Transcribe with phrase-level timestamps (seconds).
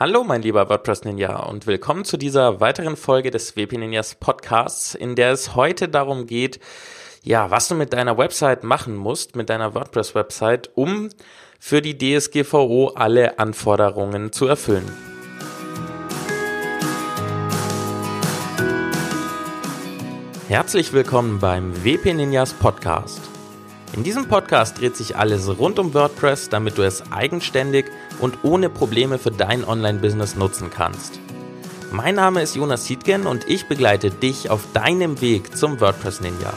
[0.00, 4.94] Hallo, mein lieber WordPress Ninja und willkommen zu dieser weiteren Folge des WP Ninjas Podcasts,
[4.94, 6.60] in der es heute darum geht,
[7.22, 11.10] ja, was du mit deiner Website machen musst, mit deiner WordPress Website, um
[11.60, 14.90] für die DSGVO alle Anforderungen zu erfüllen.
[20.48, 23.20] Herzlich willkommen beim WP Ninjas Podcast.
[23.94, 27.90] In diesem Podcast dreht sich alles rund um WordPress, damit du es eigenständig
[28.22, 31.20] und ohne Probleme für dein Online-Business nutzen kannst.
[31.90, 36.54] Mein Name ist Jonas Siedgen und ich begleite dich auf deinem Weg zum WordPress Ninja.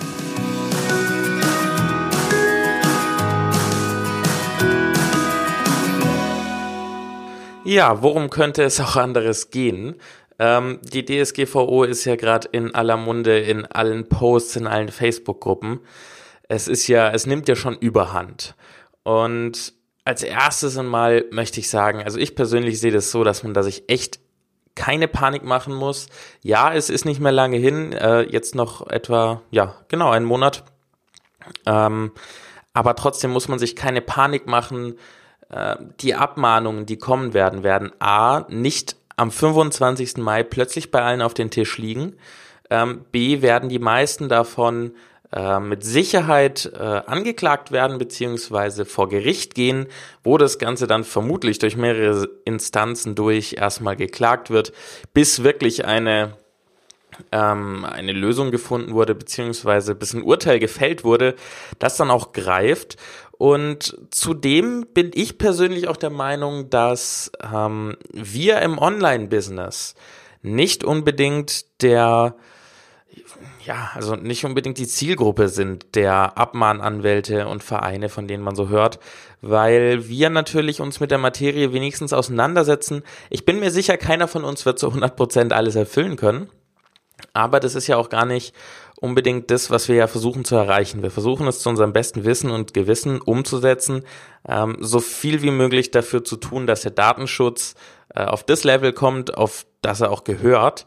[7.66, 9.96] Ja, worum könnte es auch anderes gehen?
[10.40, 15.82] Ähm, die DSGVO ist ja gerade in aller Munde, in allen Posts, in allen Facebook-Gruppen
[16.48, 18.56] es ist ja, es nimmt ja schon überhand.
[19.04, 19.74] Und
[20.06, 23.64] als erstes einmal möchte ich sagen, also ich persönlich sehe das so, dass man da
[23.64, 24.20] sich echt
[24.76, 26.08] keine Panik machen muss.
[26.42, 30.64] Ja, es ist nicht mehr lange hin, äh, jetzt noch etwa, ja, genau, einen Monat.
[31.66, 32.12] Ähm,
[32.74, 35.00] aber trotzdem muss man sich keine Panik machen.
[35.50, 40.18] Äh, die Abmahnungen, die kommen werden, werden A, nicht am 25.
[40.18, 42.18] Mai plötzlich bei allen auf den Tisch liegen.
[42.70, 44.92] Ähm, B, werden die meisten davon
[45.36, 49.88] äh, mit Sicherheit äh, angeklagt werden beziehungsweise vor Gericht gehen,
[50.24, 54.72] wo das Ganze dann vermutlich durch mehrere Instanzen durch erstmal geklagt wird,
[55.14, 56.38] bis wirklich eine
[57.34, 61.36] ähm, eine Lösung gefunden wurde, beziehungsweise bis ein Urteil gefällt wurde,
[61.80, 62.98] das dann auch greift.
[63.38, 69.96] Und zudem bin ich persönlich auch der Meinung, dass ähm, wir im Online-Business
[70.42, 72.36] nicht unbedingt der
[73.66, 78.70] ja, also nicht unbedingt die Zielgruppe sind der Abmahnanwälte und Vereine, von denen man so
[78.70, 79.00] hört,
[79.42, 83.04] weil wir natürlich uns mit der Materie wenigstens auseinandersetzen.
[83.30, 86.50] Ich bin mir sicher, keiner von uns wird zu 100 Prozent alles erfüllen können,
[87.34, 88.54] aber das ist ja auch gar nicht
[89.00, 91.02] unbedingt das, was wir ja versuchen zu erreichen.
[91.02, 94.04] Wir versuchen es zu unserem besten Wissen und Gewissen umzusetzen,
[94.48, 97.76] ähm, so viel wie möglich dafür zu tun, dass der Datenschutz
[98.14, 100.86] äh, auf das Level kommt, auf das er auch gehört.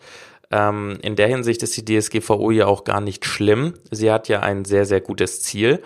[0.50, 3.74] Ähm, in der Hinsicht ist die DSGVO ja auch gar nicht schlimm.
[3.90, 5.82] Sie hat ja ein sehr, sehr gutes Ziel.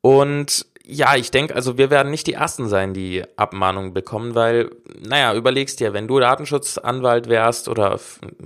[0.00, 4.70] Und ja, ich denke, also wir werden nicht die Ersten sein, die Abmahnungen bekommen, weil,
[4.98, 8.00] naja, überlegst dir, wenn du Datenschutzanwalt wärst oder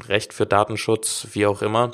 [0.09, 1.93] Recht für Datenschutz, wie auch immer,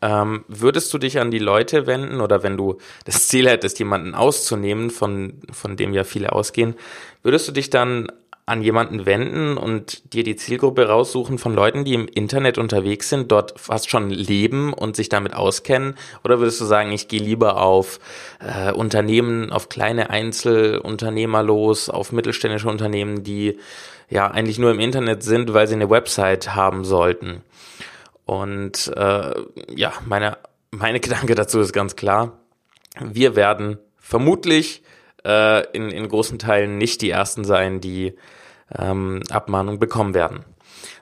[0.00, 4.14] ähm, würdest du dich an die Leute wenden oder wenn du das Ziel hättest, jemanden
[4.14, 6.76] auszunehmen, von, von dem ja viele ausgehen,
[7.22, 8.12] würdest du dich dann
[8.48, 13.30] an jemanden wenden und dir die Zielgruppe raussuchen von Leuten, die im Internet unterwegs sind,
[13.30, 15.94] dort fast schon leben und sich damit auskennen?
[16.24, 18.00] Oder würdest du sagen, ich gehe lieber auf
[18.40, 23.58] äh, Unternehmen, auf kleine Einzelunternehmer los, auf mittelständische Unternehmen, die
[24.08, 27.42] ja eigentlich nur im Internet sind, weil sie eine Website haben sollten?
[28.24, 29.34] Und äh,
[29.74, 30.38] ja, meine,
[30.70, 32.38] meine Gedanke dazu ist ganz klar.
[33.00, 34.82] Wir werden vermutlich
[35.28, 38.14] äh, in, in großen Teilen nicht die ersten sein, die
[38.76, 40.44] ähm, Abmahnung bekommen werden.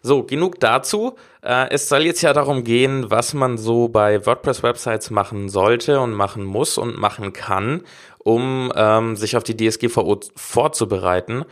[0.03, 1.16] So, genug dazu.
[1.42, 6.12] Äh, es soll jetzt ja darum gehen, was man so bei WordPress-Websites machen sollte und
[6.12, 7.82] machen muss und machen kann,
[8.19, 11.44] um ähm, sich auf die DSGVO vorzubereiten.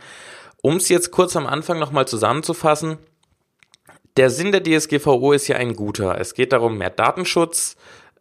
[0.61, 2.97] Um es jetzt kurz am Anfang nochmal zusammenzufassen,
[4.17, 6.19] der Sinn der DSGVO ist ja ein guter.
[6.19, 7.75] Es geht darum, mehr Datenschutz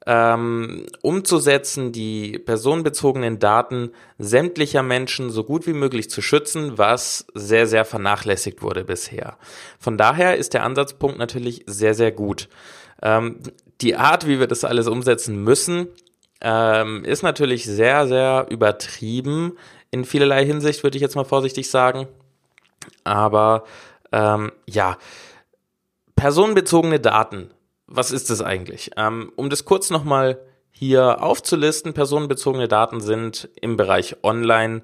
[0.06, 7.66] ähm, umzusetzen, die personenbezogenen Daten sämtlicher Menschen so gut wie möglich zu schützen, was sehr,
[7.66, 9.38] sehr vernachlässigt wurde bisher.
[9.78, 12.48] Von daher ist der Ansatzpunkt natürlich sehr, sehr gut.
[13.02, 13.38] Ähm,
[13.80, 15.88] die Art, wie wir das alles umsetzen müssen,
[16.40, 19.56] ähm, ist natürlich sehr, sehr übertrieben
[19.90, 22.06] in vielerlei Hinsicht, würde ich jetzt mal vorsichtig sagen.
[23.04, 23.64] Aber
[24.12, 24.98] ähm, ja,
[26.16, 27.50] personenbezogene Daten
[27.94, 28.90] was ist das eigentlich?
[28.96, 30.38] Ähm, um das kurz nochmal
[30.70, 34.82] hier aufzulisten, personenbezogene Daten sind im Bereich Online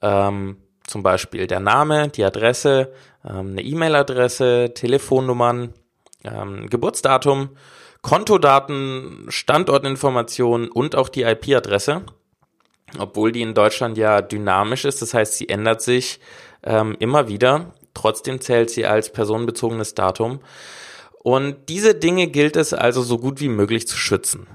[0.00, 2.92] ähm, zum Beispiel der Name, die Adresse,
[3.24, 5.72] ähm, eine E-Mail-Adresse, Telefonnummern,
[6.24, 7.56] ähm, Geburtsdatum,
[8.02, 12.02] Kontodaten, Standortinformationen und auch die IP-Adresse,
[12.98, 16.20] obwohl die in Deutschland ja dynamisch ist, das heißt, sie ändert sich
[16.62, 17.72] ähm, immer wieder.
[17.94, 20.40] Trotzdem zählt sie als personenbezogenes Datum.
[21.24, 24.46] Und diese Dinge gilt es also so gut wie möglich zu schützen.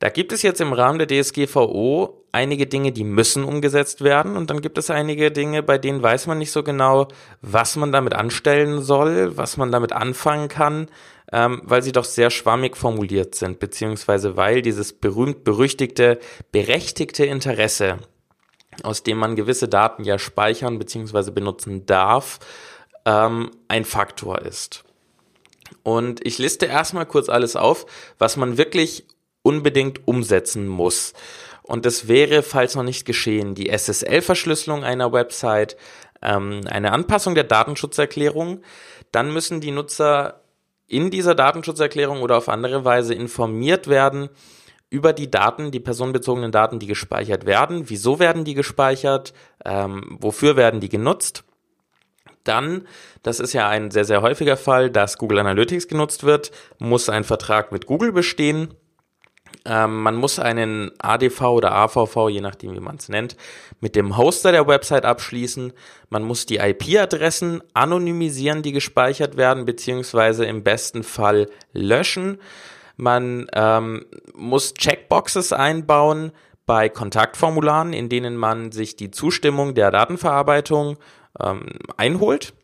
[0.00, 4.50] Da gibt es jetzt im Rahmen der DSGVO einige Dinge, die müssen umgesetzt werden und
[4.50, 7.06] dann gibt es einige Dinge, bei denen weiß man nicht so genau,
[7.42, 10.88] was man damit anstellen soll, was man damit anfangen kann,
[11.32, 16.18] ähm, weil sie doch sehr schwammig formuliert sind, beziehungsweise weil dieses berühmt-berüchtigte,
[16.50, 17.98] berechtigte Interesse,
[18.82, 22.40] aus dem man gewisse Daten ja speichern beziehungsweise benutzen darf,
[23.04, 24.84] ähm, ein Faktor ist.
[25.82, 27.86] Und ich liste erstmal kurz alles auf,
[28.18, 29.06] was man wirklich
[29.42, 31.14] unbedingt umsetzen muss.
[31.62, 35.76] Und das wäre, falls noch nicht geschehen, die SSL-Verschlüsselung einer Website,
[36.22, 38.62] ähm, eine Anpassung der Datenschutzerklärung.
[39.12, 40.42] Dann müssen die Nutzer
[40.86, 44.30] in dieser Datenschutzerklärung oder auf andere Weise informiert werden
[44.90, 47.90] über die Daten, die personenbezogenen Daten, die gespeichert werden.
[47.90, 49.34] Wieso werden die gespeichert?
[49.64, 51.44] Ähm, wofür werden die genutzt?
[52.48, 52.86] Dann,
[53.22, 57.24] das ist ja ein sehr, sehr häufiger Fall, dass Google Analytics genutzt wird, muss ein
[57.24, 58.74] Vertrag mit Google bestehen.
[59.64, 63.36] Ähm, man muss einen ADV oder AVV, je nachdem wie man es nennt,
[63.80, 65.72] mit dem Hoster der Website abschließen.
[66.08, 72.38] Man muss die IP-Adressen anonymisieren, die gespeichert werden, beziehungsweise im besten Fall löschen.
[72.96, 76.32] Man ähm, muss Checkboxes einbauen
[76.66, 80.98] bei Kontaktformularen, in denen man sich die Zustimmung der Datenverarbeitung
[81.42, 82.54] ähm, einholt.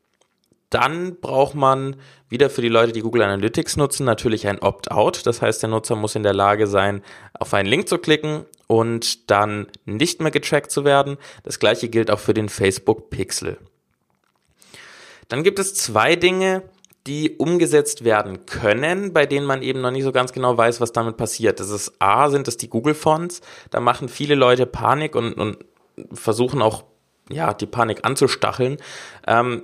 [0.70, 1.96] Dann braucht man
[2.28, 5.24] wieder für die Leute, die Google Analytics nutzen, natürlich ein Opt-out.
[5.24, 7.02] Das heißt, der Nutzer muss in der Lage sein,
[7.38, 11.16] auf einen Link zu klicken und dann nicht mehr getrackt zu werden.
[11.44, 13.58] Das gleiche gilt auch für den Facebook Pixel.
[15.28, 16.62] Dann gibt es zwei Dinge,
[17.06, 20.92] die umgesetzt werden können, bei denen man eben noch nicht so ganz genau weiß, was
[20.92, 21.60] damit passiert.
[21.60, 23.42] Das ist A, sind es die Google-Fonts.
[23.70, 25.58] Da machen viele Leute Panik und, und
[26.12, 26.84] versuchen auch,
[27.30, 28.78] ja, die Panik anzustacheln.
[29.26, 29.62] Ähm,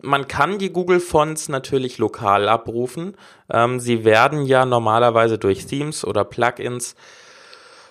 [0.00, 3.16] man kann die Google Fonts natürlich lokal abrufen.
[3.50, 6.94] Ähm, sie werden ja normalerweise durch Themes oder Plugins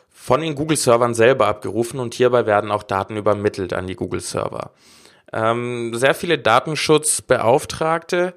[0.10, 4.22] von den Google Servern selber abgerufen und hierbei werden auch Daten übermittelt an die Google
[4.22, 4.72] Server.
[5.34, 8.34] Ähm, sehr viele Datenschutzbeauftragte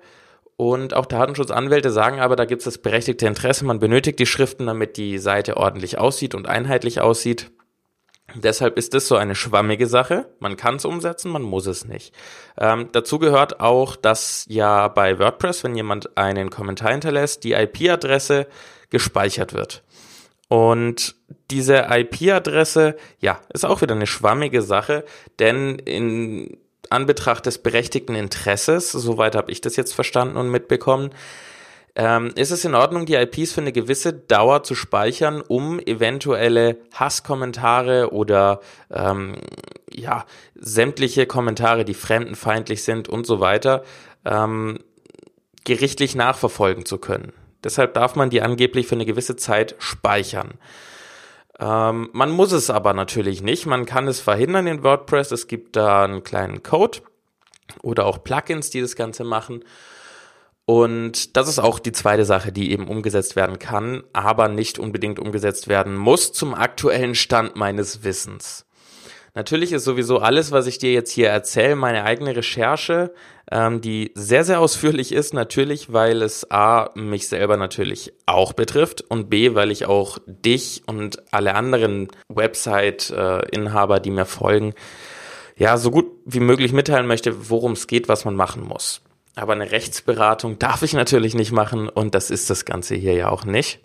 [0.56, 3.66] und auch Datenschutzanwälte sagen aber, da gibt es das berechtigte Interesse.
[3.66, 7.50] Man benötigt die Schriften, damit die Seite ordentlich aussieht und einheitlich aussieht.
[8.42, 10.28] Deshalb ist es so eine schwammige Sache.
[10.40, 12.14] Man kann es umsetzen, man muss es nicht.
[12.58, 18.46] Ähm, dazu gehört auch, dass ja bei WordPress, wenn jemand einen Kommentar hinterlässt, die IP-Adresse
[18.90, 19.82] gespeichert wird.
[20.48, 21.16] Und
[21.50, 25.04] diese IP-Adresse, ja, ist auch wieder eine schwammige Sache,
[25.38, 26.58] denn in
[26.90, 31.10] Anbetracht des berechtigten Interesses, soweit habe ich das jetzt verstanden und mitbekommen,
[31.96, 36.76] ähm, ist es in Ordnung, die IPs für eine gewisse Dauer zu speichern, um eventuelle
[36.92, 38.60] Hasskommentare oder
[38.90, 39.36] ähm,
[39.90, 43.82] ja sämtliche Kommentare, die fremdenfeindlich sind und so weiter,
[44.26, 44.78] ähm,
[45.64, 47.32] gerichtlich nachverfolgen zu können.
[47.64, 50.58] Deshalb darf man die angeblich für eine gewisse Zeit speichern.
[51.58, 53.64] Ähm, man muss es aber natürlich nicht.
[53.64, 55.32] Man kann es verhindern in WordPress.
[55.32, 56.98] Es gibt da einen kleinen Code
[57.82, 59.64] oder auch Plugins, die das Ganze machen.
[60.66, 65.20] Und das ist auch die zweite Sache, die eben umgesetzt werden kann, aber nicht unbedingt
[65.20, 68.66] umgesetzt werden muss zum aktuellen Stand meines Wissens.
[69.36, 73.12] Natürlich ist sowieso alles, was ich dir jetzt hier erzähle, meine eigene Recherche,
[73.52, 79.02] ähm, die sehr, sehr ausführlich ist, natürlich, weil es A, mich selber natürlich auch betrifft
[79.02, 84.72] und B, weil ich auch dich und alle anderen Website-Inhaber, die mir folgen,
[85.56, 89.02] ja, so gut wie möglich mitteilen möchte, worum es geht, was man machen muss.
[89.36, 93.28] Aber eine Rechtsberatung darf ich natürlich nicht machen und das ist das Ganze hier ja
[93.28, 93.78] auch nicht.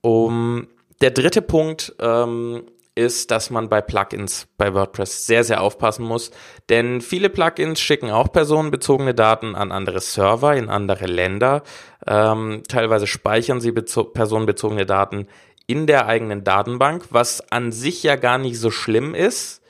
[0.00, 0.68] Um,
[1.00, 2.62] der dritte Punkt ähm,
[2.96, 6.30] ist, dass man bei Plugins bei WordPress sehr, sehr aufpassen muss.
[6.68, 11.62] Denn viele Plugins schicken auch personenbezogene Daten an andere Server in andere Länder.
[12.06, 15.28] Ähm, teilweise speichern sie personenbezogene Daten
[15.66, 19.62] in der eigenen Datenbank, was an sich ja gar nicht so schlimm ist.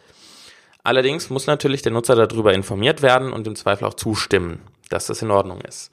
[0.86, 5.20] Allerdings muss natürlich der Nutzer darüber informiert werden und im Zweifel auch zustimmen, dass das
[5.20, 5.90] in Ordnung ist.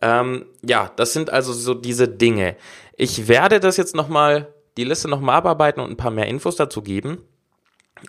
[0.00, 2.56] Ähm, ja, das sind also so diese Dinge.
[2.96, 6.80] Ich werde das jetzt nochmal, die Liste nochmal abarbeiten und ein paar mehr Infos dazu
[6.80, 7.18] geben.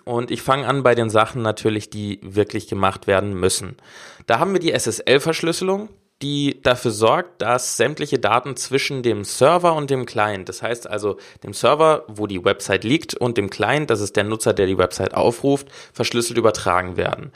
[0.04, 3.76] Und ich fange an bei den Sachen natürlich, die wirklich gemacht werden müssen.
[4.26, 5.90] Da haben wir die SSL-Verschlüsselung
[6.22, 11.18] die dafür sorgt, dass sämtliche Daten zwischen dem Server und dem Client, das heißt also
[11.42, 14.78] dem Server, wo die Website liegt, und dem Client, das ist der Nutzer, der die
[14.78, 17.32] Website aufruft, verschlüsselt übertragen werden.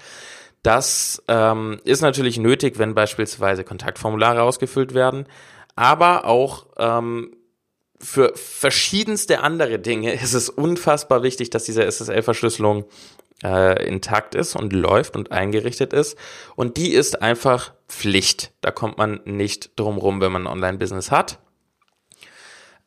[0.62, 5.26] Das ähm, ist natürlich nötig, wenn beispielsweise Kontaktformulare ausgefüllt werden,
[5.74, 7.36] aber auch ähm,
[8.00, 12.84] für verschiedenste andere Dinge ist es unfassbar wichtig, dass diese SSL-Verschlüsselung
[13.42, 16.16] äh, intakt ist und läuft und eingerichtet ist.
[16.54, 18.52] Und die ist einfach Pflicht.
[18.60, 21.38] Da kommt man nicht drum rum, wenn man ein Online-Business hat.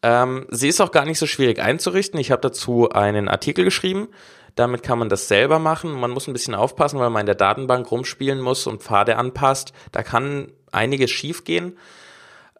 [0.01, 2.20] Ähm, sie ist auch gar nicht so schwierig einzurichten.
[2.20, 4.08] Ich habe dazu einen Artikel geschrieben.
[4.56, 5.91] Damit kann man das selber machen.
[5.91, 9.74] Man muss ein bisschen aufpassen, weil man in der Datenbank rumspielen muss und Pfade anpasst.
[9.91, 11.77] Da kann einiges schiefgehen.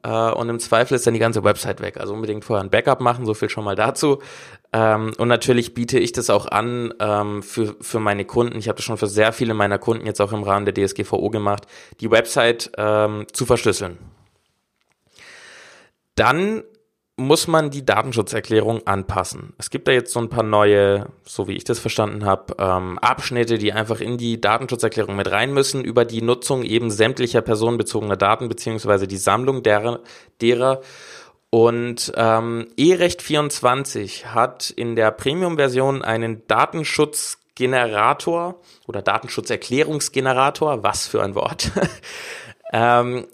[0.04, 1.98] Äh, und im Zweifel ist dann die ganze Website weg.
[1.98, 4.20] Also unbedingt vorher ein Backup machen, so viel schon mal dazu.
[4.72, 8.58] Ähm, und natürlich biete ich das auch an ähm, für, für meine Kunden.
[8.60, 11.30] Ich habe das schon für sehr viele meiner Kunden jetzt auch im Rahmen der DSGVO
[11.30, 11.66] gemacht,
[12.00, 13.98] die Website ähm, zu verschlüsseln.
[16.16, 16.64] Dann
[17.20, 19.54] muss man die Datenschutzerklärung anpassen.
[19.58, 22.98] Es gibt da jetzt so ein paar neue, so wie ich das verstanden habe, ähm,
[23.00, 28.16] Abschnitte, die einfach in die Datenschutzerklärung mit rein müssen über die Nutzung eben sämtlicher personenbezogener
[28.16, 30.00] Daten beziehungsweise die Sammlung derer.
[30.42, 30.82] derer.
[31.50, 41.36] Und ähm, E-Recht 24 hat in der Premium-Version einen Datenschutzgenerator oder Datenschutzerklärungsgenerator, was für ein
[41.36, 41.72] Wort,
[42.72, 43.28] ähm,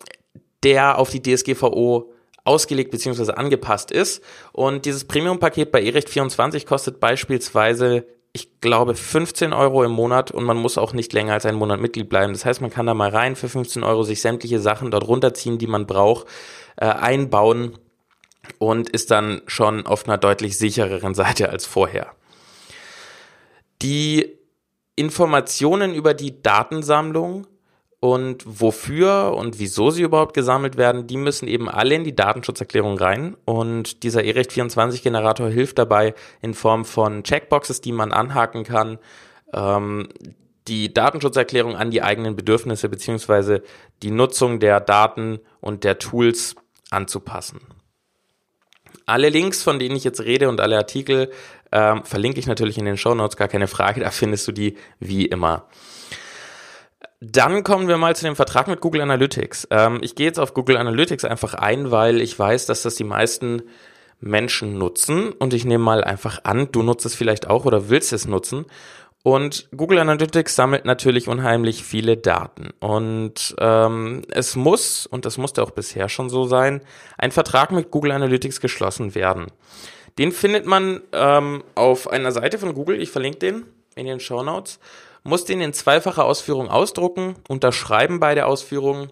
[0.64, 2.15] der auf die DSGVO
[2.46, 3.34] ausgelegt bzw.
[3.34, 4.24] angepasst ist.
[4.54, 10.58] Und dieses Premium-Paket bei eRecht24 kostet beispielsweise, ich glaube, 15 Euro im Monat und man
[10.58, 12.34] muss auch nicht länger als einen Monat Mitglied bleiben.
[12.34, 15.58] Das heißt, man kann da mal rein für 15 Euro sich sämtliche Sachen dort runterziehen,
[15.58, 16.28] die man braucht,
[16.78, 17.78] äh, einbauen
[18.60, 22.12] und ist dann schon auf einer deutlich sichereren Seite als vorher.
[23.82, 24.38] Die
[24.96, 27.48] Informationen über die Datensammlung
[28.00, 32.98] und wofür und wieso sie überhaupt gesammelt werden, die müssen eben alle in die Datenschutzerklärung
[32.98, 33.36] rein.
[33.46, 39.00] Und dieser eRecht24-Generator hilft dabei in Form von Checkboxes, die man anhaken kann,
[39.54, 40.10] ähm,
[40.68, 43.62] die Datenschutzerklärung an die eigenen Bedürfnisse beziehungsweise
[44.02, 46.56] die Nutzung der Daten und der Tools
[46.90, 47.60] anzupassen.
[49.06, 51.32] Alle Links, von denen ich jetzt rede und alle Artikel
[51.72, 54.78] ähm, verlinke ich natürlich in den Show Notes, gar keine Frage, da findest du die
[55.00, 55.68] wie immer.
[57.28, 59.68] Dann kommen wir mal zu dem Vertrag mit Google Analytics.
[59.72, 63.04] Ähm, ich gehe jetzt auf Google Analytics einfach ein, weil ich weiß, dass das die
[63.04, 63.64] meisten
[64.20, 68.14] Menschen nutzen und ich nehme mal einfach an, du nutzt es vielleicht auch oder willst
[68.14, 68.66] es nutzen.
[69.24, 72.70] Und Google Analytics sammelt natürlich unheimlich viele Daten.
[72.80, 76.82] Und ähm, es muss, und das musste auch bisher schon so sein,
[77.18, 79.48] ein Vertrag mit Google Analytics geschlossen werden.
[80.20, 83.66] Den findet man ähm, auf einer Seite von Google, ich verlinke den
[83.96, 84.80] in den Show Notes
[85.26, 89.10] muss den in zweifacher Ausführung ausdrucken, unterschreiben bei der Ausführung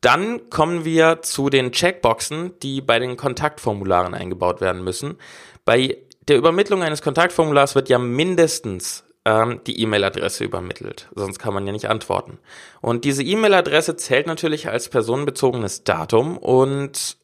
[0.00, 5.18] Dann kommen wir zu den Checkboxen, die bei den Kontaktformularen eingebaut werden müssen.
[5.64, 5.96] Bei
[6.26, 11.72] der Übermittlung eines Kontaktformulars wird ja mindestens ähm, die E-Mail-Adresse übermittelt, sonst kann man ja
[11.72, 12.38] nicht antworten.
[12.80, 17.18] Und diese E-Mail-Adresse zählt natürlich als personenbezogenes Datum und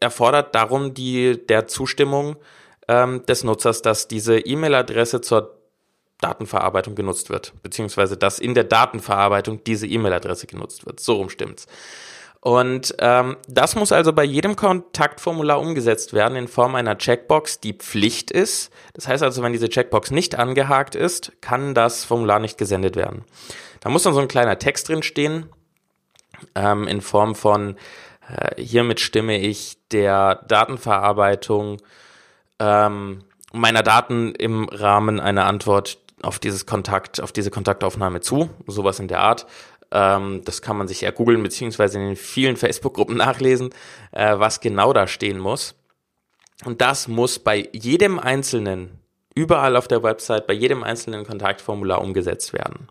[0.00, 2.38] erfordert darum die der Zustimmung
[2.88, 5.58] ähm, des Nutzers, dass diese E-Mail-Adresse zur
[6.20, 10.98] Datenverarbeitung genutzt wird, beziehungsweise dass in der Datenverarbeitung diese E-Mail-Adresse genutzt wird.
[10.98, 11.66] So rum stimmt's.
[12.40, 17.72] Und ähm, das muss also bei jedem Kontaktformular umgesetzt werden in Form einer Checkbox, die
[17.72, 18.70] Pflicht ist.
[18.94, 23.24] Das heißt also, wenn diese Checkbox nicht angehakt ist, kann das Formular nicht gesendet werden.
[23.80, 25.46] Da muss dann so ein kleiner Text drin stehen
[26.54, 27.76] ähm, in Form von
[28.28, 31.78] äh, hiermit stimme ich der Datenverarbeitung
[32.58, 38.98] ähm, meiner Daten im Rahmen einer Antwort auf dieses Kontakt, auf diese Kontaktaufnahme zu, sowas
[38.98, 39.46] in der Art.
[39.90, 43.70] Ähm, das kann man sich ja googeln, beziehungsweise in den vielen Facebook-Gruppen nachlesen,
[44.12, 45.74] äh, was genau da stehen muss.
[46.64, 48.98] Und das muss bei jedem einzelnen,
[49.34, 52.88] überall auf der Website, bei jedem einzelnen Kontaktformular umgesetzt werden.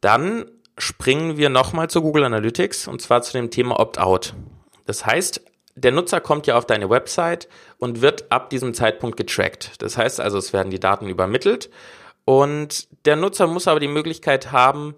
[0.00, 0.44] Dann
[0.76, 4.34] springen wir nochmal zu Google Analytics und zwar zu dem Thema Opt-out.
[4.84, 5.42] Das heißt,
[5.82, 9.80] der Nutzer kommt ja auf deine Website und wird ab diesem Zeitpunkt getrackt.
[9.82, 11.70] Das heißt also, es werden die Daten übermittelt
[12.24, 14.94] Und der Nutzer muss aber die Möglichkeit haben,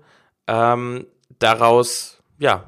[0.46, 1.06] ähm,
[1.38, 2.64] daraus ja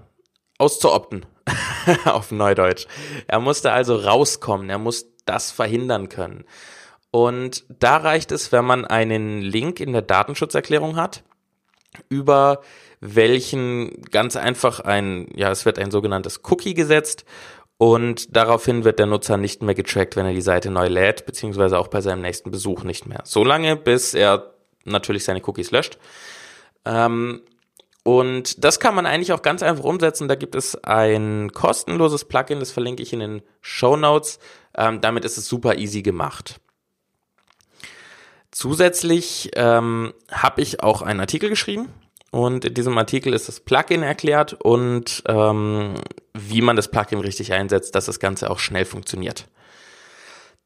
[0.59, 1.27] auszuopten
[2.05, 2.87] auf Neudeutsch.
[3.27, 4.71] Er musste also rauskommen.
[4.71, 6.45] Er muss das verhindern können.
[7.11, 11.25] Und da reicht es, wenn man einen Link in der Datenschutzerklärung hat,
[12.09, 12.63] über
[13.01, 17.25] welchen ganz einfach ein, ja, es wird ein sogenanntes Cookie gesetzt
[17.83, 21.77] und daraufhin wird der Nutzer nicht mehr getrackt, wenn er die Seite neu lädt, beziehungsweise
[21.81, 23.23] auch bei seinem nächsten Besuch nicht mehr.
[23.25, 25.99] Solange, bis er natürlich seine Cookies löscht.
[26.85, 27.43] Ähm,
[28.05, 30.29] und das kann man eigentlich auch ganz einfach umsetzen.
[30.29, 34.39] Da gibt es ein kostenloses Plugin, das verlinke ich in den Show Notes.
[34.77, 36.61] Ähm, damit ist es super easy gemacht.
[38.53, 41.89] Zusätzlich ähm, habe ich auch einen Artikel geschrieben
[42.33, 45.95] und in diesem Artikel ist das Plugin erklärt und ähm,
[46.33, 49.47] wie man das Plugin richtig einsetzt, dass das Ganze auch schnell funktioniert.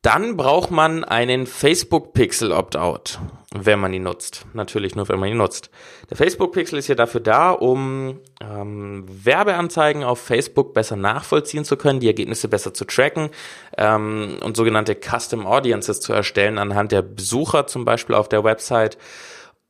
[0.00, 3.18] Dann braucht man einen Facebook Pixel Opt-out,
[3.52, 4.46] wenn man ihn nutzt.
[4.52, 5.68] Natürlich nur, wenn man ihn nutzt.
[6.08, 11.76] Der Facebook Pixel ist ja dafür da, um ähm, Werbeanzeigen auf Facebook besser nachvollziehen zu
[11.76, 13.30] können, die Ergebnisse besser zu tracken
[13.76, 18.98] ähm, und sogenannte Custom Audiences zu erstellen anhand der Besucher zum Beispiel auf der Website.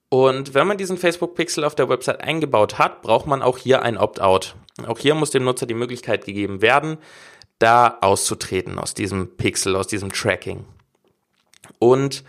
[0.09, 3.83] Und wenn man diesen Facebook Pixel auf der Website eingebaut hat, braucht man auch hier
[3.83, 4.55] ein Opt-out.
[4.87, 6.99] Auch hier muss dem Nutzer die Möglichkeit gegeben werden,
[7.59, 10.65] da auszutreten aus diesem Pixel, aus diesem Tracking.
[11.79, 12.23] Und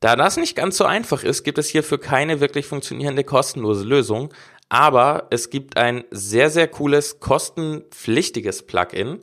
[0.00, 4.32] da das nicht ganz so einfach ist, gibt es hierfür keine wirklich funktionierende kostenlose Lösung.
[4.68, 9.20] Aber es gibt ein sehr, sehr cooles, kostenpflichtiges Plugin.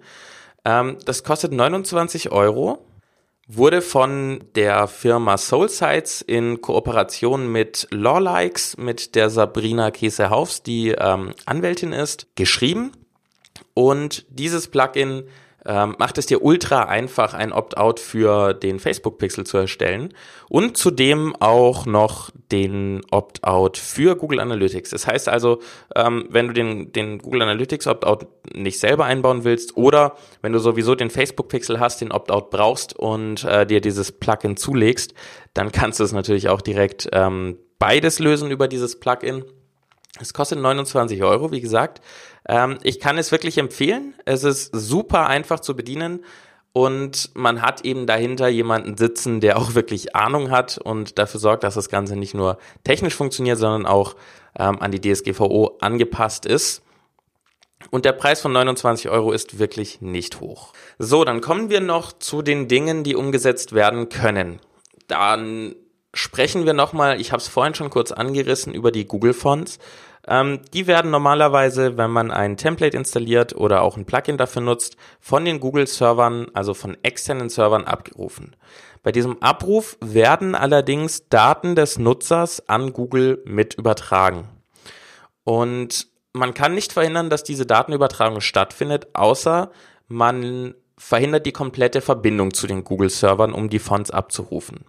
[0.65, 2.85] Ähm, das kostet 29 Euro,
[3.47, 11.33] wurde von der Firma SoulSites in Kooperation mit Lawlikes, mit der Sabrina Käse-Haufs, die ähm,
[11.45, 12.91] Anwältin ist, geschrieben.
[13.73, 15.23] Und dieses Plugin
[15.65, 20.13] ähm, macht es dir ultra einfach, ein Opt-out für den Facebook-Pixel zu erstellen
[20.49, 24.89] und zudem auch noch den Opt-out für Google Analytics.
[24.89, 25.59] Das heißt also,
[25.95, 30.59] ähm, wenn du den, den Google Analytics Opt-out nicht selber einbauen willst oder wenn du
[30.59, 35.13] sowieso den Facebook-Pixel hast, den Opt-out brauchst und äh, dir dieses Plugin zulegst,
[35.53, 39.43] dann kannst du es natürlich auch direkt ähm, beides lösen über dieses Plugin.
[40.19, 42.01] Es kostet 29 Euro, wie gesagt.
[42.47, 44.13] Ähm, ich kann es wirklich empfehlen.
[44.25, 46.23] Es ist super einfach zu bedienen
[46.73, 51.63] und man hat eben dahinter jemanden sitzen, der auch wirklich Ahnung hat und dafür sorgt,
[51.63, 54.15] dass das Ganze nicht nur technisch funktioniert, sondern auch
[54.57, 56.81] ähm, an die DSGVO angepasst ist.
[57.91, 60.73] Und der Preis von 29 Euro ist wirklich nicht hoch.
[60.97, 64.59] So, dann kommen wir noch zu den Dingen, die umgesetzt werden können.
[65.07, 65.75] Dann
[66.13, 69.79] sprechen wir nochmal, ich habe es vorhin schon kurz angerissen, über die Google Fonts.
[70.25, 74.95] Ähm, die werden normalerweise, wenn man ein Template installiert oder auch ein Plugin dafür nutzt,
[75.19, 78.55] von den Google-Servern, also von externen Servern abgerufen.
[79.01, 84.47] Bei diesem Abruf werden allerdings Daten des Nutzers an Google mit übertragen.
[85.43, 89.71] Und man kann nicht verhindern, dass diese Datenübertragung stattfindet, außer
[90.07, 94.85] man verhindert die komplette Verbindung zu den Google-Servern, um die Fonts abzurufen.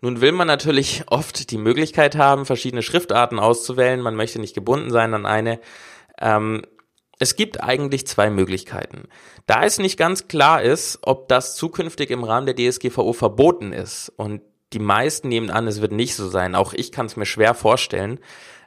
[0.00, 4.00] Nun will man natürlich oft die Möglichkeit haben, verschiedene Schriftarten auszuwählen.
[4.00, 5.60] Man möchte nicht gebunden sein an eine.
[6.18, 6.62] Ähm,
[7.18, 9.08] es gibt eigentlich zwei Möglichkeiten.
[9.46, 14.10] Da es nicht ganz klar ist, ob das zukünftig im Rahmen der DSGVO verboten ist
[14.16, 14.40] und
[14.72, 16.54] die meisten nehmen an, es wird nicht so sein.
[16.54, 18.20] Auch ich kann es mir schwer vorstellen.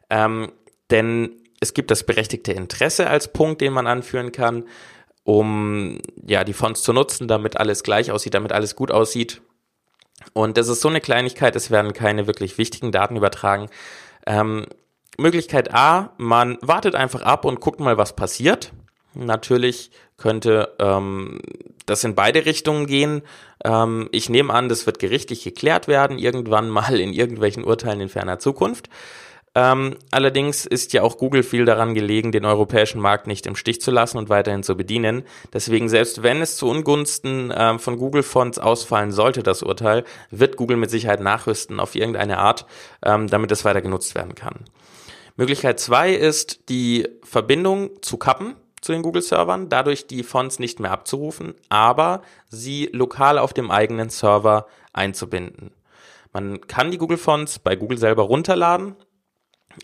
[0.09, 0.51] Ähm,
[0.91, 4.65] denn es gibt das berechtigte Interesse als Punkt, den man anführen kann,
[5.23, 9.41] um ja die Fonts zu nutzen, damit alles gleich aussieht, damit alles gut aussieht.
[10.31, 13.69] Und das ist so eine Kleinigkeit, es werden keine wirklich wichtigen Daten übertragen.
[14.25, 14.65] Ähm,
[15.17, 18.71] Möglichkeit A, man wartet einfach ab und guckt mal, was passiert.
[19.13, 21.39] Natürlich könnte ähm,
[21.85, 23.21] das in beide Richtungen gehen.
[23.63, 28.09] Ähm, ich nehme an, das wird gerichtlich geklärt werden, irgendwann mal in irgendwelchen Urteilen in
[28.09, 28.89] ferner Zukunft.
[29.55, 33.81] Ähm, allerdings ist ja auch Google viel daran gelegen, den europäischen Markt nicht im Stich
[33.81, 35.23] zu lassen und weiterhin zu bedienen.
[35.53, 40.77] Deswegen, selbst wenn es zu Ungunsten ähm, von Google-Fonts ausfallen sollte, das Urteil, wird Google
[40.77, 42.65] mit Sicherheit nachrüsten auf irgendeine Art,
[43.03, 44.65] ähm, damit es weiter genutzt werden kann.
[45.35, 50.91] Möglichkeit zwei ist, die Verbindung zu kappen zu den Google-Servern, dadurch die Fonts nicht mehr
[50.91, 55.71] abzurufen, aber sie lokal auf dem eigenen Server einzubinden.
[56.33, 58.95] Man kann die Google-Fonts bei Google selber runterladen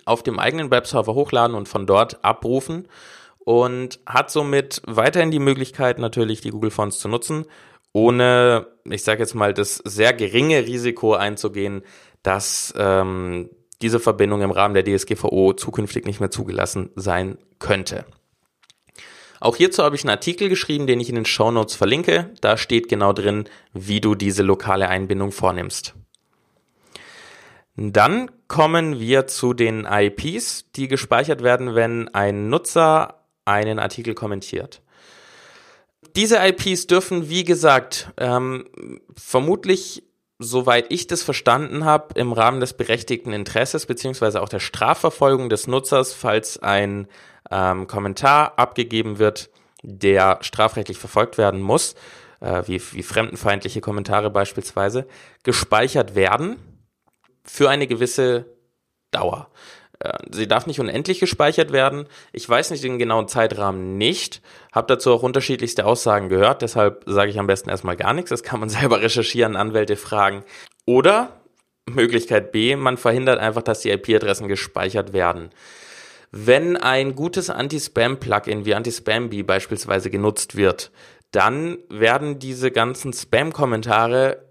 [0.06, 2.88] auf dem eigenen Webserver hochladen und von dort abrufen
[3.40, 7.46] und hat somit weiterhin die Möglichkeit, natürlich die Google Fonts zu nutzen,
[7.94, 11.82] ohne, ich sage jetzt mal, das sehr geringe Risiko einzugehen,
[12.22, 13.50] dass ähm,
[13.82, 18.06] diese Verbindung im Rahmen der DSGVO zukünftig nicht mehr zugelassen sein könnte.
[19.40, 22.32] Auch hierzu habe ich einen Artikel geschrieben, den ich in den Show Notes verlinke.
[22.42, 25.96] Da steht genau drin, wie du diese lokale Einbindung vornimmst.
[27.82, 34.82] Dann kommen wir zu den IPs, die gespeichert werden, wenn ein Nutzer einen Artikel kommentiert.
[36.18, 38.66] Diese IPs dürfen, wie gesagt, ähm,
[39.16, 40.04] vermutlich,
[40.40, 45.68] soweit ich das verstanden habe, im Rahmen des berechtigten Interesses beziehungsweise auch der Strafverfolgung des
[45.68, 47.08] Nutzers, falls ein
[47.50, 49.52] ähm, Kommentar abgegeben wird,
[49.84, 51.96] der strafrechtlich verfolgt werden muss,
[52.42, 55.08] äh, wie, wie fremdenfeindliche Kommentare beispielsweise,
[55.44, 56.58] gespeichert werden
[57.50, 58.46] für eine gewisse
[59.12, 59.50] Dauer.
[60.00, 62.06] Äh, sie darf nicht unendlich gespeichert werden.
[62.32, 67.32] Ich weiß nicht den genauen Zeitrahmen nicht, habe dazu auch unterschiedlichste Aussagen gehört, deshalb sage
[67.32, 68.30] ich am besten erstmal gar nichts.
[68.30, 70.44] Das kann man selber recherchieren, Anwälte fragen.
[70.86, 71.42] Oder
[71.86, 75.50] Möglichkeit B, man verhindert einfach, dass die IP-Adressen gespeichert werden.
[76.32, 80.92] Wenn ein gutes Anti-Spam-Plugin wie Anti-Spam-Bee beispielsweise genutzt wird,
[81.32, 84.49] dann werden diese ganzen Spam-Kommentare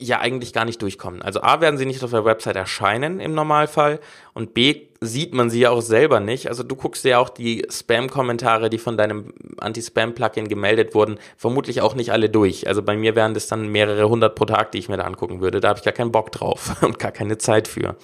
[0.00, 1.22] ja eigentlich gar nicht durchkommen.
[1.22, 4.00] Also A werden sie nicht auf der Website erscheinen im Normalfall
[4.32, 6.48] und B sieht man sie ja auch selber nicht.
[6.48, 11.94] Also du guckst ja auch die Spam-Kommentare, die von deinem Anti-Spam-Plugin gemeldet wurden, vermutlich auch
[11.94, 12.66] nicht alle durch.
[12.66, 15.40] Also bei mir wären das dann mehrere hundert pro Tag, die ich mir da angucken
[15.40, 15.60] würde.
[15.60, 17.96] Da habe ich gar keinen Bock drauf und gar keine Zeit für.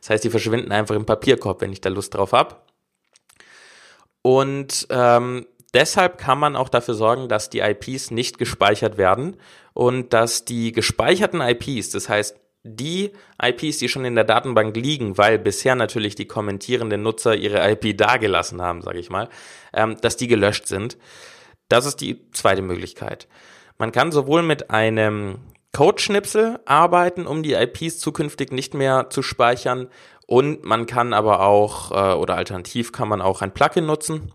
[0.00, 2.66] Das heißt, die verschwinden einfach im Papierkorb, wenn ich da Lust drauf hab.
[4.22, 9.36] Und ähm, deshalb kann man auch dafür sorgen, dass die IPs nicht gespeichert werden
[9.72, 15.16] und dass die gespeicherten IPs, das heißt die IPs, die schon in der Datenbank liegen,
[15.16, 19.28] weil bisher natürlich die kommentierenden Nutzer ihre IP dagelassen haben, sage ich mal,
[19.72, 20.98] ähm, dass die gelöscht sind.
[21.68, 23.28] Das ist die zweite Möglichkeit.
[23.78, 25.38] Man kann sowohl mit einem
[25.72, 29.88] Code-Schnipsel arbeiten, um die IPs zukünftig nicht mehr zu speichern
[30.26, 34.32] und man kann aber auch, äh, oder alternativ kann man auch ein Plugin nutzen,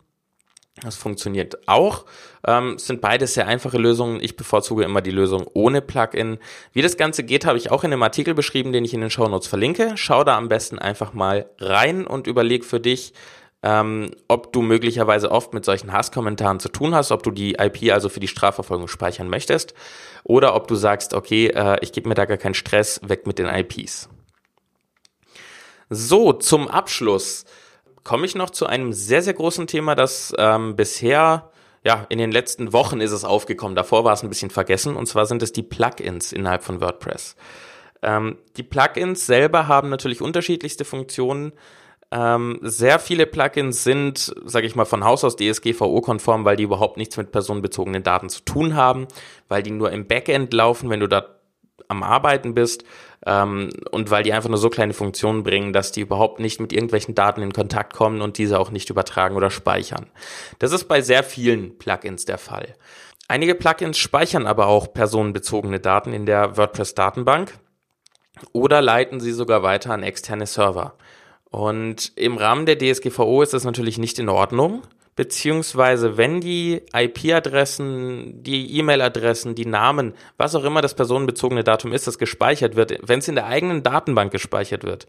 [0.82, 2.06] das funktioniert auch.
[2.46, 4.20] Ähm, sind beides sehr einfache Lösungen.
[4.22, 6.38] Ich bevorzuge immer die Lösung ohne Plugin.
[6.74, 9.10] Wie das Ganze geht, habe ich auch in einem Artikel beschrieben, den ich in den
[9.10, 9.94] Show Notes verlinke.
[9.96, 13.14] Schau da am besten einfach mal rein und überleg für dich,
[13.64, 17.92] ähm, ob du möglicherweise oft mit solchen Hasskommentaren zu tun hast, ob du die IP
[17.94, 19.74] also für die Strafverfolgung speichern möchtest
[20.24, 23.40] oder ob du sagst, okay, äh, ich gebe mir da gar keinen Stress, weg mit
[23.40, 24.10] den IPs.
[25.90, 27.46] So, zum Abschluss
[28.06, 31.52] komme ich noch zu einem sehr, sehr großen Thema, das ähm, bisher,
[31.84, 33.76] ja, in den letzten Wochen ist es aufgekommen.
[33.76, 34.96] Davor war es ein bisschen vergessen.
[34.96, 37.36] Und zwar sind es die Plugins innerhalb von WordPress.
[38.02, 41.52] Ähm, die Plugins selber haben natürlich unterschiedlichste Funktionen.
[42.12, 46.98] Ähm, sehr viele Plugins sind, sage ich mal, von Haus aus DSGVO-konform, weil die überhaupt
[46.98, 49.08] nichts mit personenbezogenen Daten zu tun haben,
[49.48, 51.35] weil die nur im Backend laufen, wenn du da
[51.88, 52.84] am Arbeiten bist
[53.26, 56.74] ähm, und weil die einfach nur so kleine Funktionen bringen, dass die überhaupt nicht mit
[56.74, 60.08] irgendwelchen Daten in Kontakt kommen und diese auch nicht übertragen oder speichern.
[60.60, 62.76] Das ist bei sehr vielen Plugins der Fall.
[63.28, 67.58] Einige Plugins speichern aber auch personenbezogene Daten in der WordPress-Datenbank
[68.52, 70.96] oder leiten sie sogar weiter an externe Server.
[71.50, 74.84] Und im Rahmen der DSGVO ist das natürlich nicht in Ordnung
[75.16, 82.08] beziehungsweise wenn die IP-Adressen, die E-Mail-Adressen, die Namen, was auch immer das personenbezogene Datum ist,
[82.08, 85.08] das gespeichert wird, wenn es in der eigenen Datenbank gespeichert wird,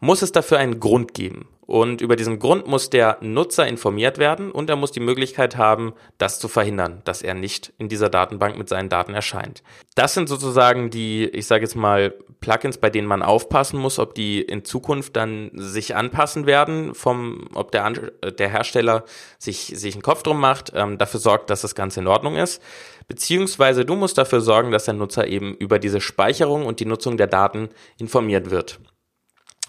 [0.00, 1.48] muss es dafür einen Grund geben.
[1.68, 5.92] Und über diesen Grund muss der Nutzer informiert werden und er muss die Möglichkeit haben,
[6.16, 9.62] das zu verhindern, dass er nicht in dieser Datenbank mit seinen Daten erscheint.
[9.94, 14.14] Das sind sozusagen die, ich sage jetzt mal, Plugins, bei denen man aufpassen muss, ob
[14.14, 19.04] die in Zukunft dann sich anpassen werden, vom, ob der, der Hersteller
[19.38, 22.62] sich, sich einen Kopf drum macht, ähm, dafür sorgt, dass das Ganze in Ordnung ist.
[23.08, 27.18] Beziehungsweise du musst dafür sorgen, dass der Nutzer eben über diese Speicherung und die Nutzung
[27.18, 28.80] der Daten informiert wird.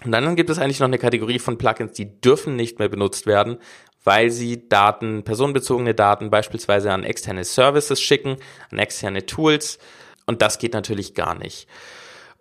[0.04, 3.26] Und dann gibt es eigentlich noch eine Kategorie von Plugins, die dürfen nicht mehr benutzt
[3.26, 3.58] werden,
[4.02, 8.36] weil sie Daten, personenbezogene Daten beispielsweise an externe Services schicken,
[8.70, 9.78] an externe Tools.
[10.26, 11.68] Und das geht natürlich gar nicht.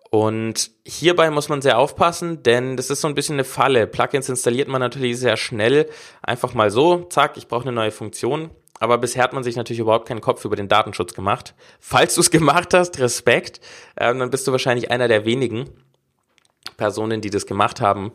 [0.09, 3.85] Und hierbei muss man sehr aufpassen, denn das ist so ein bisschen eine Falle.
[3.85, 5.87] Plugins installiert man natürlich sehr schnell,
[6.23, 8.49] einfach mal so, zack, ich brauche eine neue Funktion.
[8.79, 11.53] Aber bisher hat man sich natürlich überhaupt keinen Kopf über den Datenschutz gemacht.
[11.79, 13.59] Falls du es gemacht hast, Respekt,
[13.95, 15.69] äh, dann bist du wahrscheinlich einer der wenigen.
[16.77, 18.11] Personen, die das gemacht haben.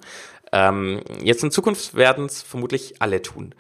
[0.53, 3.55] Ähm, jetzt in Zukunft werden es vermutlich alle tun.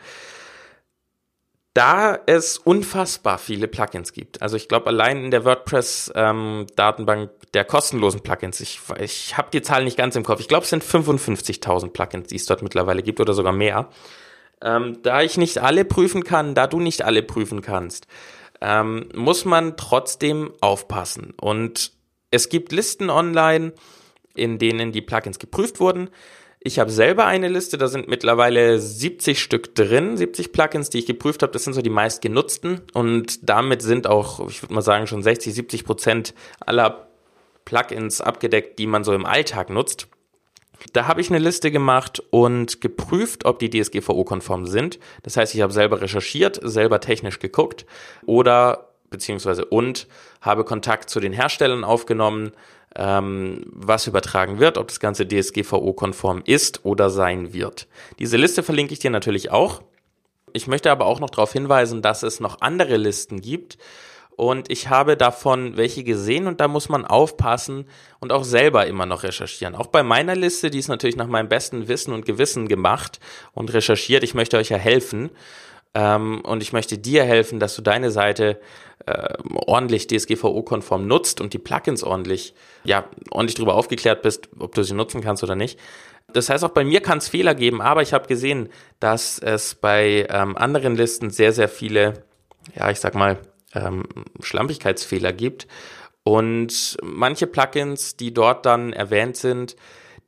[1.74, 7.64] Da es unfassbar viele Plugins gibt, also ich glaube allein in der WordPress-Datenbank ähm, der
[7.64, 10.84] kostenlosen Plugins, ich, ich habe die Zahl nicht ganz im Kopf, ich glaube es sind
[10.84, 13.88] 55.000 Plugins, die es dort mittlerweile gibt oder sogar mehr.
[14.62, 18.06] Ähm, da ich nicht alle prüfen kann, da du nicht alle prüfen kannst,
[18.60, 21.34] ähm, muss man trotzdem aufpassen.
[21.40, 21.90] Und
[22.30, 23.72] es gibt Listen online,
[24.34, 26.10] in denen die Plugins geprüft wurden.
[26.66, 31.06] Ich habe selber eine Liste, da sind mittlerweile 70 Stück drin, 70 Plugins, die ich
[31.06, 31.52] geprüft habe.
[31.52, 35.22] Das sind so die meist genutzten und damit sind auch, ich würde mal sagen, schon
[35.22, 37.08] 60, 70 Prozent aller
[37.66, 40.08] Plugins abgedeckt, die man so im Alltag nutzt.
[40.92, 44.98] Da habe ich eine Liste gemacht und geprüft, ob die DSGVO-konform sind.
[45.22, 47.86] Das heißt, ich habe selber recherchiert, selber technisch geguckt
[48.26, 50.08] oder beziehungsweise und
[50.40, 52.52] habe Kontakt zu den Herstellern aufgenommen,
[52.96, 57.88] ähm, was übertragen wird, ob das Ganze DSGVO-konform ist oder sein wird.
[58.18, 59.82] Diese Liste verlinke ich dir natürlich auch.
[60.52, 63.76] Ich möchte aber auch noch darauf hinweisen, dass es noch andere Listen gibt.
[64.36, 67.86] Und ich habe davon welche gesehen und da muss man aufpassen
[68.18, 69.76] und auch selber immer noch recherchieren.
[69.76, 73.20] Auch bei meiner Liste, die ist natürlich nach meinem besten Wissen und Gewissen gemacht
[73.52, 74.24] und recherchiert.
[74.24, 75.30] Ich möchte euch ja helfen.
[75.94, 78.60] Ähm, und ich möchte dir helfen, dass du deine Seite
[79.06, 79.34] äh,
[79.66, 82.54] ordentlich DSGVO-konform nutzt und die Plugins ordentlich,
[82.84, 85.78] ja, ordentlich darüber aufgeklärt bist, ob du sie nutzen kannst oder nicht.
[86.32, 89.74] Das heißt, auch bei mir kann es Fehler geben, aber ich habe gesehen, dass es
[89.74, 92.24] bei ähm, anderen Listen sehr, sehr viele,
[92.74, 93.38] ja, ich sag mal,
[93.74, 94.04] ähm,
[94.40, 95.68] Schlampigkeitsfehler gibt.
[96.22, 99.76] Und manche Plugins, die dort dann erwähnt sind,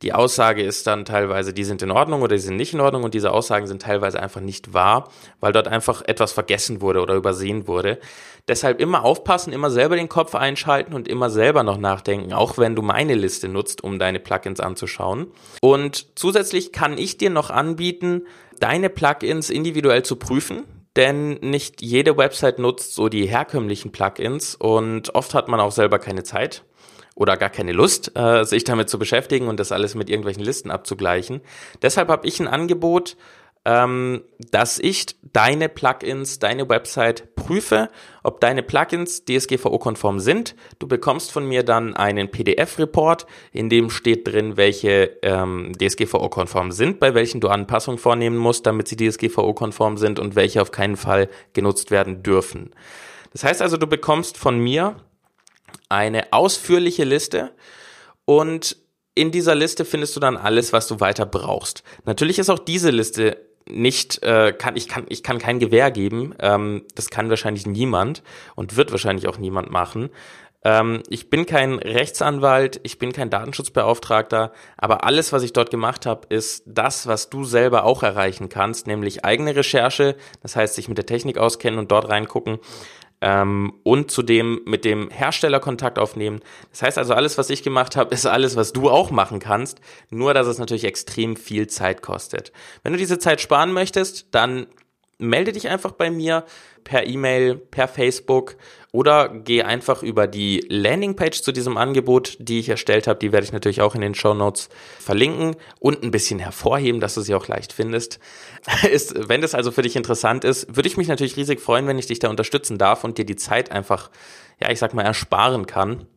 [0.03, 3.03] die Aussage ist dann teilweise, die sind in Ordnung oder die sind nicht in Ordnung
[3.03, 7.15] und diese Aussagen sind teilweise einfach nicht wahr, weil dort einfach etwas vergessen wurde oder
[7.15, 7.99] übersehen wurde.
[8.47, 12.75] Deshalb immer aufpassen, immer selber den Kopf einschalten und immer selber noch nachdenken, auch wenn
[12.75, 15.27] du meine Liste nutzt, um deine Plugins anzuschauen.
[15.61, 18.27] Und zusätzlich kann ich dir noch anbieten,
[18.59, 20.63] deine Plugins individuell zu prüfen
[20.95, 25.99] denn nicht jede Website nutzt so die herkömmlichen Plugins und oft hat man auch selber
[25.99, 26.63] keine Zeit
[27.17, 30.69] oder gar keine Lust, äh, sich damit zu beschäftigen und das alles mit irgendwelchen Listen
[30.69, 31.41] abzugleichen.
[31.81, 33.17] Deshalb habe ich ein Angebot,
[33.65, 37.89] ähm, dass ich deine Plugins, deine Website prüfe,
[38.23, 40.55] ob deine Plugins DSGVO-konform sind.
[40.77, 46.99] Du bekommst von mir dann einen PDF-Report, in dem steht drin, welche ähm, DSGVO-konform sind,
[46.99, 51.29] bei welchen du Anpassungen vornehmen musst, damit sie DSGVO-konform sind und welche auf keinen Fall
[51.53, 52.71] genutzt werden dürfen.
[53.33, 54.95] Das heißt also, du bekommst von mir
[55.89, 57.51] eine ausführliche Liste
[58.25, 58.77] und
[59.15, 61.83] in dieser Liste findest du dann alles, was du weiter brauchst.
[62.05, 63.37] Natürlich ist auch diese Liste
[63.69, 66.35] nicht, äh, kann, ich kann, ich kann kein Gewähr geben.
[66.39, 68.23] Ähm, das kann wahrscheinlich niemand
[68.55, 70.09] und wird wahrscheinlich auch niemand machen.
[70.63, 76.05] Ähm, ich bin kein Rechtsanwalt, ich bin kein Datenschutzbeauftragter, aber alles, was ich dort gemacht
[76.05, 80.87] habe, ist das, was du selber auch erreichen kannst, nämlich eigene Recherche, das heißt sich
[80.87, 82.59] mit der Technik auskennen und dort reingucken
[83.21, 86.41] ähm, und zudem mit dem Hersteller Kontakt aufnehmen.
[86.71, 89.81] Das heißt also, alles, was ich gemacht habe, ist alles, was du auch machen kannst,
[90.09, 92.51] nur dass es natürlich extrem viel Zeit kostet.
[92.83, 94.67] Wenn du diese Zeit sparen möchtest, dann
[95.19, 96.45] melde dich einfach bei mir
[96.83, 98.55] per E-Mail, per Facebook
[98.91, 103.19] oder geh einfach über die Landingpage zu diesem Angebot, die ich erstellt habe.
[103.19, 107.15] Die werde ich natürlich auch in den Show Notes verlinken und ein bisschen hervorheben, dass
[107.15, 108.19] du sie auch leicht findest.
[108.91, 111.99] Ist, wenn das also für dich interessant ist, würde ich mich natürlich riesig freuen, wenn
[111.99, 114.09] ich dich da unterstützen darf und dir die Zeit einfach,
[114.61, 116.07] ja, ich sag mal, ersparen kann,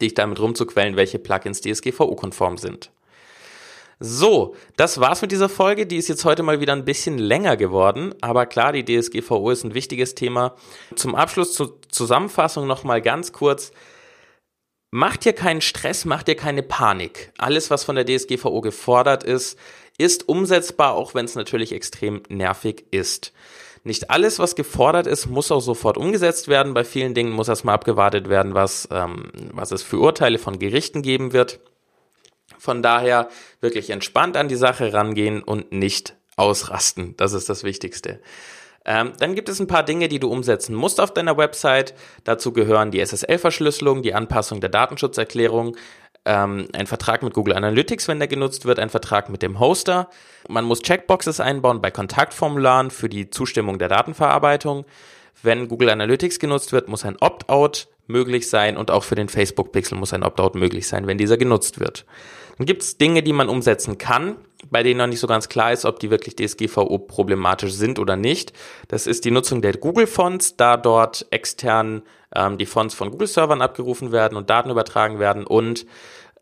[0.00, 2.90] dich damit rumzuquellen, welche Plugins DSGVO-konform sind.
[4.00, 5.86] So, das war's mit dieser Folge.
[5.86, 9.64] Die ist jetzt heute mal wieder ein bisschen länger geworden, aber klar, die DSGVO ist
[9.64, 10.56] ein wichtiges Thema.
[10.96, 13.72] Zum Abschluss zur Zusammenfassung nochmal ganz kurz.
[14.90, 17.32] Macht dir keinen Stress, macht dir keine Panik.
[17.38, 19.58] Alles, was von der DSGVO gefordert ist,
[19.98, 23.32] ist umsetzbar, auch wenn es natürlich extrem nervig ist.
[23.84, 26.74] Nicht alles, was gefordert ist, muss auch sofort umgesetzt werden.
[26.74, 31.02] Bei vielen Dingen muss erstmal abgewartet werden, was, ähm, was es für Urteile von Gerichten
[31.02, 31.60] geben wird.
[32.64, 33.28] Von daher
[33.60, 37.14] wirklich entspannt an die Sache rangehen und nicht ausrasten.
[37.18, 38.22] Das ist das Wichtigste.
[38.86, 41.92] Ähm, dann gibt es ein paar Dinge, die du umsetzen musst auf deiner Website.
[42.24, 45.76] Dazu gehören die SSL-Verschlüsselung, die Anpassung der Datenschutzerklärung,
[46.24, 50.08] ähm, ein Vertrag mit Google Analytics, wenn der genutzt wird, ein Vertrag mit dem Hoster.
[50.48, 54.86] Man muss Checkboxes einbauen bei Kontaktformularen für die Zustimmung der Datenverarbeitung.
[55.42, 59.72] Wenn Google Analytics genutzt wird, muss ein Opt-out möglich sein und auch für den Facebook
[59.72, 62.04] Pixel muss ein Opt-out möglich sein, wenn dieser genutzt wird.
[62.58, 64.36] Dann gibt es Dinge, die man umsetzen kann,
[64.70, 68.16] bei denen noch nicht so ganz klar ist, ob die wirklich DSGVO problematisch sind oder
[68.16, 68.52] nicht.
[68.88, 72.02] Das ist die Nutzung der Google-Fonts, da dort extern
[72.34, 75.86] ähm, die Fonts von Google-Servern abgerufen werden und Daten übertragen werden und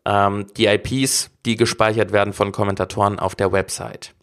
[0.05, 4.13] ähm, die IPs, die gespeichert werden von Kommentatoren auf der Website.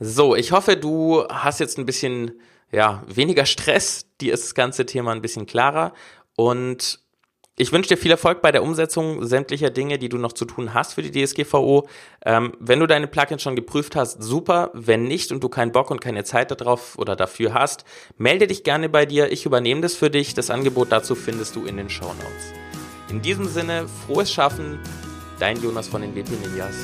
[0.00, 2.32] So, ich hoffe, du hast jetzt ein bisschen
[2.74, 5.92] ja, weniger Stress, dir ist das ganze Thema ein bisschen klarer
[6.36, 7.00] und
[7.56, 10.74] ich wünsche dir viel Erfolg bei der Umsetzung sämtlicher Dinge, die du noch zu tun
[10.74, 11.88] hast für die DSGVO.
[12.26, 14.72] Ähm, wenn du deine Plugins schon geprüft hast, super.
[14.74, 17.84] Wenn nicht und du keinen Bock und keine Zeit darauf oder dafür hast,
[18.16, 19.30] melde dich gerne bei dir.
[19.30, 20.34] Ich übernehme das für dich.
[20.34, 22.52] Das Angebot dazu findest du in den Show Notes.
[23.08, 24.80] In diesem Sinne, frohes Schaffen.
[25.38, 26.74] Dein Jonas von den WP Ninjas.